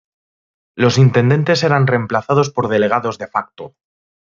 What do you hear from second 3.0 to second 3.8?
de facto.